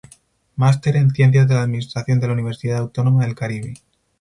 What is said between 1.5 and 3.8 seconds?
la Administración de la Universidad Autónoma del Caribe.